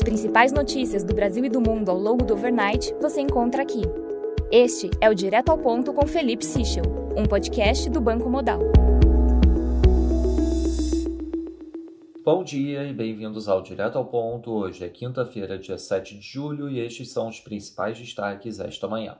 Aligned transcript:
As 0.00 0.04
principais 0.04 0.50
notícias 0.50 1.04
do 1.04 1.14
Brasil 1.14 1.44
e 1.44 1.50
do 1.50 1.60
mundo 1.60 1.90
ao 1.90 1.98
longo 1.98 2.24
do 2.24 2.32
overnight 2.32 2.94
você 3.02 3.20
encontra 3.20 3.62
aqui. 3.62 3.82
Este 4.50 4.88
é 4.98 5.10
o 5.10 5.14
Direto 5.14 5.50
ao 5.50 5.58
Ponto 5.58 5.92
com 5.92 6.06
Felipe 6.06 6.42
Sichel, 6.42 6.84
um 7.14 7.26
podcast 7.26 7.90
do 7.90 8.00
Banco 8.00 8.30
Modal. 8.30 8.60
Bom 12.24 12.42
dia 12.42 12.84
e 12.84 12.94
bem-vindos 12.94 13.46
ao 13.46 13.60
Direto 13.60 13.98
ao 13.98 14.06
Ponto. 14.06 14.50
Hoje 14.50 14.86
é 14.86 14.88
quinta-feira, 14.88 15.58
dia 15.58 15.76
7 15.76 16.14
de 16.14 16.26
julho, 16.26 16.70
e 16.70 16.80
estes 16.80 17.10
são 17.10 17.28
os 17.28 17.38
principais 17.38 17.98
destaques 17.98 18.58
esta 18.58 18.88
manhã. 18.88 19.18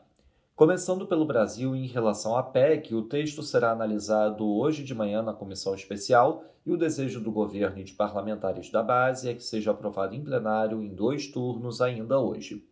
Começando 0.60 1.06
pelo 1.06 1.24
Brasil, 1.24 1.74
em 1.74 1.86
relação 1.86 2.36
à 2.36 2.42
PEC, 2.42 2.94
o 2.94 3.00
texto 3.00 3.42
será 3.42 3.70
analisado 3.70 4.46
hoje 4.46 4.84
de 4.84 4.94
manhã 4.94 5.22
na 5.22 5.32
comissão 5.32 5.74
especial 5.74 6.44
e 6.66 6.70
o 6.70 6.76
desejo 6.76 7.18
do 7.18 7.32
governo 7.32 7.78
e 7.78 7.84
de 7.84 7.94
parlamentares 7.94 8.70
da 8.70 8.82
base 8.82 9.30
é 9.30 9.32
que 9.32 9.42
seja 9.42 9.70
aprovado 9.70 10.14
em 10.14 10.22
plenário 10.22 10.82
em 10.82 10.94
dois 10.94 11.28
turnos 11.28 11.80
ainda 11.80 12.18
hoje. 12.18 12.62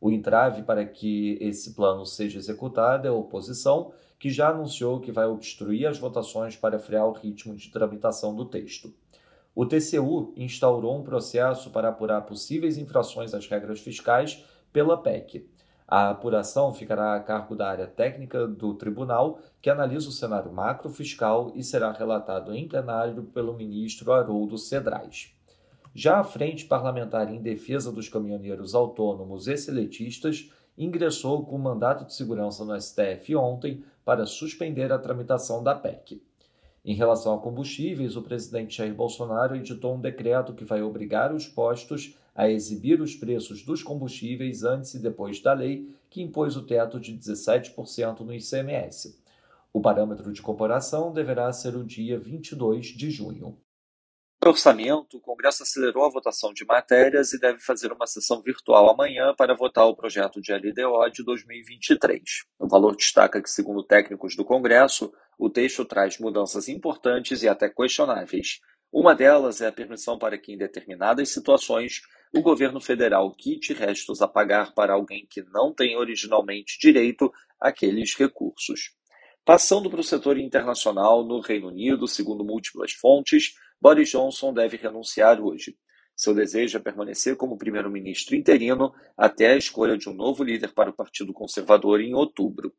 O 0.00 0.10
entrave 0.10 0.62
para 0.62 0.86
que 0.86 1.36
esse 1.38 1.74
plano 1.74 2.06
seja 2.06 2.38
executado 2.38 3.06
é 3.06 3.10
a 3.10 3.12
oposição, 3.12 3.92
que 4.18 4.30
já 4.30 4.48
anunciou 4.48 4.98
que 4.98 5.12
vai 5.12 5.26
obstruir 5.26 5.86
as 5.86 5.98
votações 5.98 6.56
para 6.56 6.78
frear 6.78 7.06
o 7.06 7.12
ritmo 7.12 7.54
de 7.54 7.70
tramitação 7.70 8.34
do 8.34 8.46
texto. 8.46 8.90
O 9.54 9.66
TCU 9.66 10.32
instaurou 10.34 10.96
um 10.96 11.04
processo 11.04 11.68
para 11.68 11.90
apurar 11.90 12.22
possíveis 12.22 12.78
infrações 12.78 13.34
às 13.34 13.46
regras 13.46 13.80
fiscais 13.80 14.42
pela 14.72 14.96
PEC. 14.96 15.46
A 15.86 16.10
apuração 16.10 16.72
ficará 16.72 17.14
a 17.14 17.20
cargo 17.20 17.54
da 17.54 17.68
área 17.68 17.86
técnica 17.86 18.46
do 18.46 18.74
tribunal, 18.74 19.38
que 19.60 19.68
analisa 19.68 20.08
o 20.08 20.12
cenário 20.12 20.50
macrofiscal 20.52 21.52
e 21.54 21.62
será 21.62 21.92
relatado 21.92 22.54
em 22.54 22.66
plenário 22.66 23.22
pelo 23.24 23.54
ministro 23.54 24.12
Haroldo 24.12 24.56
Cedrais. 24.56 25.34
Já 25.94 26.18
a 26.18 26.24
Frente 26.24 26.64
Parlamentar 26.64 27.32
em 27.32 27.40
Defesa 27.40 27.92
dos 27.92 28.08
Caminhoneiros 28.08 28.74
Autônomos 28.74 29.46
e 29.46 29.56
Seletistas 29.56 30.50
ingressou 30.76 31.44
com 31.44 31.56
mandato 31.56 32.04
de 32.04 32.14
segurança 32.14 32.64
no 32.64 32.80
STF 32.80 33.36
ontem 33.36 33.84
para 34.04 34.26
suspender 34.26 34.92
a 34.92 34.98
tramitação 34.98 35.62
da 35.62 35.74
PEC. 35.74 36.20
Em 36.84 36.94
relação 36.94 37.34
a 37.34 37.38
combustíveis, 37.38 38.16
o 38.16 38.22
presidente 38.22 38.76
Jair 38.76 38.92
Bolsonaro 38.92 39.54
editou 39.54 39.94
um 39.94 40.00
decreto 40.00 40.52
que 40.52 40.64
vai 40.64 40.82
obrigar 40.82 41.32
os 41.32 41.46
postos 41.46 42.16
a 42.34 42.50
exibir 42.50 43.00
os 43.00 43.14
preços 43.14 43.62
dos 43.62 43.82
combustíveis 43.82 44.64
antes 44.64 44.94
e 44.94 44.98
depois 44.98 45.40
da 45.40 45.52
lei 45.52 45.88
que 46.10 46.22
impôs 46.22 46.56
o 46.56 46.66
teto 46.66 46.98
de 46.98 47.12
17% 47.12 48.20
no 48.20 48.34
ICMS. 48.34 49.22
O 49.72 49.80
parâmetro 49.80 50.32
de 50.32 50.42
comparação 50.42 51.12
deverá 51.12 51.52
ser 51.52 51.76
o 51.76 51.84
dia 51.84 52.18
22 52.18 52.86
de 52.86 53.10
junho. 53.10 53.58
No 54.44 54.50
orçamento, 54.50 55.16
o 55.16 55.20
Congresso 55.20 55.62
acelerou 55.62 56.04
a 56.04 56.10
votação 56.10 56.52
de 56.52 56.66
matérias 56.66 57.32
e 57.32 57.40
deve 57.40 57.60
fazer 57.60 57.90
uma 57.90 58.06
sessão 58.06 58.42
virtual 58.42 58.90
amanhã 58.90 59.34
para 59.34 59.54
votar 59.54 59.86
o 59.86 59.96
projeto 59.96 60.38
de 60.40 60.52
LDO 60.52 61.10
de 61.10 61.24
2023. 61.24 62.22
O 62.58 62.68
valor 62.68 62.94
destaca 62.94 63.40
que, 63.40 63.48
segundo 63.48 63.82
técnicos 63.82 64.36
do 64.36 64.44
Congresso, 64.44 65.10
o 65.38 65.48
texto 65.48 65.84
traz 65.84 66.18
mudanças 66.18 66.68
importantes 66.68 67.42
e 67.42 67.48
até 67.48 67.70
questionáveis. 67.70 68.60
Uma 68.92 69.14
delas 69.14 69.62
é 69.62 69.66
a 69.66 69.72
permissão 69.72 70.18
para 70.18 70.36
que, 70.36 70.52
em 70.52 70.58
determinadas 70.58 71.30
situações, 71.30 72.02
o 72.32 72.40
governo 72.40 72.80
federal 72.80 73.34
quite 73.34 73.72
restos 73.72 74.22
a 74.22 74.28
pagar 74.28 74.72
para 74.74 74.94
alguém 74.94 75.26
que 75.28 75.42
não 75.42 75.72
tem 75.72 75.96
originalmente 75.96 76.78
direito 76.80 77.32
àqueles 77.60 78.14
recursos. 78.14 78.92
Passando 79.44 79.90
para 79.90 80.00
o 80.00 80.04
setor 80.04 80.38
internacional, 80.38 81.24
no 81.24 81.40
Reino 81.40 81.68
Unido, 81.68 82.08
segundo 82.08 82.44
múltiplas 82.44 82.92
fontes, 82.92 83.54
Boris 83.80 84.08
Johnson 84.08 84.54
deve 84.54 84.76
renunciar 84.76 85.40
hoje. 85.40 85.76
Seu 86.16 86.32
desejo 86.34 86.78
é 86.78 86.80
permanecer 86.80 87.36
como 87.36 87.58
primeiro-ministro 87.58 88.36
interino 88.36 88.94
até 89.16 89.52
a 89.52 89.56
escolha 89.56 89.98
de 89.98 90.08
um 90.08 90.14
novo 90.14 90.44
líder 90.44 90.72
para 90.72 90.90
o 90.90 90.94
Partido 90.94 91.32
Conservador 91.32 92.00
em 92.00 92.14
outubro. 92.14 92.72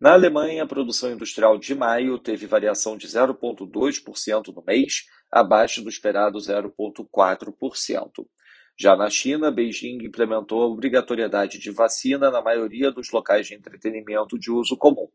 Na 0.00 0.12
Alemanha, 0.12 0.62
a 0.62 0.66
produção 0.66 1.12
industrial 1.12 1.58
de 1.58 1.74
maio 1.74 2.18
teve 2.20 2.46
variação 2.46 2.96
de 2.96 3.08
0,2% 3.08 4.54
no 4.54 4.62
mês, 4.64 5.06
abaixo 5.30 5.82
do 5.82 5.88
esperado 5.88 6.38
0,4%. 6.38 8.26
Já 8.80 8.94
na 8.94 9.10
China, 9.10 9.50
Beijing 9.50 10.04
implementou 10.04 10.62
a 10.62 10.66
obrigatoriedade 10.66 11.58
de 11.58 11.68
vacina 11.72 12.30
na 12.30 12.40
maioria 12.40 12.92
dos 12.92 13.10
locais 13.10 13.48
de 13.48 13.54
entretenimento 13.54 14.38
de 14.38 14.52
uso 14.52 14.76
comum. 14.76 15.08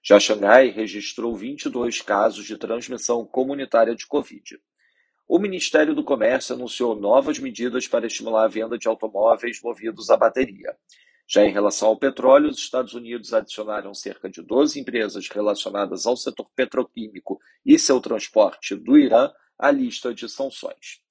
Já 0.00 0.20
Xangai 0.20 0.68
registrou 0.68 1.34
22 1.34 2.00
casos 2.00 2.44
de 2.46 2.56
transmissão 2.56 3.26
comunitária 3.26 3.96
de 3.96 4.06
Covid. 4.06 4.60
O 5.26 5.40
Ministério 5.40 5.96
do 5.96 6.04
Comércio 6.04 6.54
anunciou 6.54 6.94
novas 6.94 7.40
medidas 7.40 7.88
para 7.88 8.06
estimular 8.06 8.44
a 8.44 8.48
venda 8.48 8.78
de 8.78 8.86
automóveis 8.86 9.60
movidos 9.60 10.10
a 10.10 10.16
bateria. 10.16 10.76
Já 11.26 11.44
em 11.44 11.52
relação 11.52 11.88
ao 11.88 11.98
petróleo, 11.98 12.48
os 12.48 12.58
Estados 12.58 12.94
Unidos 12.94 13.34
adicionaram 13.34 13.92
cerca 13.94 14.30
de 14.30 14.42
12 14.42 14.78
empresas 14.78 15.28
relacionadas 15.28 16.06
ao 16.06 16.16
setor 16.16 16.48
petroquímico 16.54 17.40
e 17.66 17.80
seu 17.80 18.00
transporte 18.00 18.76
do 18.76 18.96
Irã 18.96 19.28
à 19.58 19.72
lista 19.72 20.14
de 20.14 20.28
sanções. 20.28 21.02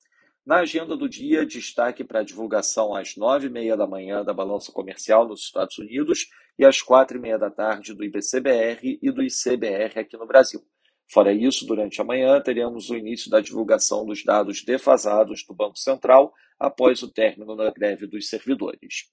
Na 0.47 0.59
agenda 0.59 0.95
do 0.95 1.09
dia, 1.09 1.45
destaque 1.45 2.05
para 2.05 2.21
a 2.21 2.23
divulgação 2.23 2.95
às 2.95 3.17
nove 3.17 3.47
e 3.47 3.49
meia 3.49 3.75
da 3.75 3.85
manhã 3.85 4.23
da 4.23 4.33
balança 4.33 4.71
comercial 4.71 5.27
nos 5.27 5.41
Estados 5.41 5.77
Unidos 5.77 6.29
e 6.57 6.63
às 6.63 6.81
quatro 6.81 7.17
e 7.17 7.19
meia 7.19 7.37
da 7.37 7.51
tarde 7.51 7.93
do 7.93 8.01
IBCBR 8.01 8.97
e 9.01 9.11
do 9.11 9.21
ICBR 9.21 9.99
aqui 9.99 10.15
no 10.15 10.25
Brasil. 10.25 10.65
Fora 11.11 11.33
isso, 11.33 11.65
durante 11.65 11.99
a 11.99 12.05
manhã 12.05 12.39
teremos 12.39 12.89
o 12.89 12.95
início 12.95 13.29
da 13.29 13.41
divulgação 13.41 14.05
dos 14.05 14.23
dados 14.23 14.63
defasados 14.63 15.43
do 15.45 15.53
Banco 15.53 15.77
Central 15.77 16.33
após 16.57 17.03
o 17.03 17.11
término 17.11 17.53
da 17.53 17.69
greve 17.69 18.07
dos 18.07 18.29
servidores. 18.29 19.11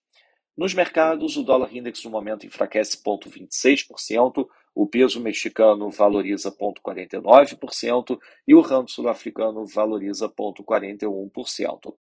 Nos 0.56 0.72
mercados, 0.72 1.36
o 1.36 1.42
dólar 1.42 1.74
index 1.74 2.04
no 2.04 2.12
momento 2.12 2.46
enfraquece 2.46 3.02
0,26%, 3.02 4.46
o 4.74 4.86
peso 4.86 5.20
mexicano 5.20 5.88
valoriza 5.90 6.50
0,49% 6.50 8.18
e 8.46 8.54
o 8.54 8.60
ramo 8.60 8.88
sul-africano 8.88 9.64
valoriza 9.66 10.28
0,41%. 10.28 11.96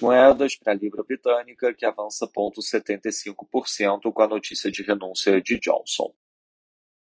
Moedas 0.00 0.56
para 0.56 0.72
a 0.72 0.76
libra 0.76 1.02
britânica, 1.02 1.74
que 1.74 1.84
avança 1.84 2.26
0,75% 2.26 4.12
com 4.12 4.22
a 4.22 4.28
notícia 4.28 4.70
de 4.70 4.82
renúncia 4.82 5.40
de 5.42 5.58
Johnson. 5.58 6.14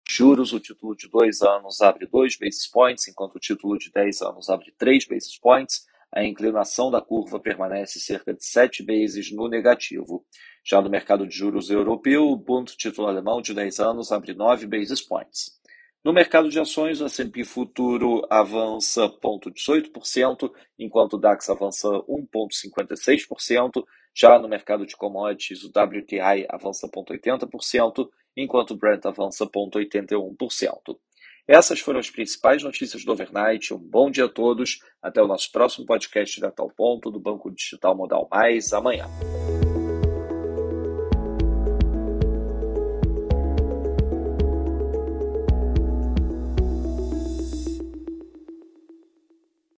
Juros, 0.06 0.52
o 0.52 0.60
título 0.60 0.94
de 0.94 1.08
dois 1.08 1.40
anos 1.40 1.80
abre 1.80 2.06
2 2.06 2.36
basis 2.36 2.68
points, 2.68 3.08
enquanto 3.08 3.36
o 3.36 3.40
título 3.40 3.78
de 3.78 3.90
10 3.90 4.22
anos 4.22 4.50
abre 4.50 4.72
3 4.76 5.06
basis 5.06 5.38
points 5.38 5.86
a 6.14 6.22
inclinação 6.22 6.90
da 6.92 7.00
curva 7.00 7.40
permanece 7.40 7.98
cerca 7.98 8.32
de 8.32 8.44
7 8.44 8.84
bases 8.84 9.32
no 9.32 9.48
negativo. 9.48 10.24
Já 10.64 10.80
no 10.80 10.88
mercado 10.88 11.26
de 11.26 11.36
juros 11.36 11.70
europeu, 11.70 12.28
o 12.28 12.36
Bund 12.36 12.76
título 12.76 13.08
alemão 13.08 13.42
de 13.42 13.52
10 13.52 13.80
anos 13.80 14.12
abre 14.12 14.32
9 14.32 14.66
basis 14.68 15.02
points. 15.02 15.58
No 16.04 16.12
mercado 16.12 16.48
de 16.50 16.60
ações, 16.60 17.00
o 17.00 17.06
S&P 17.06 17.44
futuro 17.44 18.24
avança 18.30 19.08
0,18%, 19.08 20.52
enquanto 20.78 21.14
o 21.14 21.18
DAX 21.18 21.50
avança 21.50 21.88
1,56%. 21.88 23.82
Já 24.14 24.38
no 24.38 24.46
mercado 24.46 24.86
de 24.86 24.94
commodities, 24.96 25.64
o 25.64 25.68
WTI 25.68 26.46
avança 26.48 26.86
0,80%, 26.86 28.06
enquanto 28.36 28.72
o 28.72 28.76
Brent 28.76 29.04
avança 29.06 29.46
0,81%. 29.46 30.96
Essas 31.46 31.80
foram 31.80 32.00
as 32.00 32.10
principais 32.10 32.62
notícias 32.62 33.04
do 33.04 33.12
Overnight. 33.12 33.74
Um 33.74 33.78
bom 33.78 34.10
dia 34.10 34.24
a 34.24 34.28
todos. 34.28 34.78
Até 35.02 35.22
o 35.22 35.26
nosso 35.26 35.52
próximo 35.52 35.84
podcast 35.84 36.40
da 36.40 36.50
Tal 36.50 36.70
Ponto 36.70 37.10
do 37.10 37.20
Banco 37.20 37.50
Digital 37.50 37.94
Modal 37.94 38.26
Mais 38.30 38.72
amanhã. 38.72 39.06